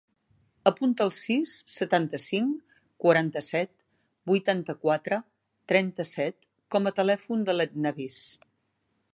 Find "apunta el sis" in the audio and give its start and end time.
0.69-1.51